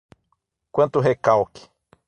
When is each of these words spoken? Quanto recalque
Quanto 0.71 0.99
recalque 0.99 1.69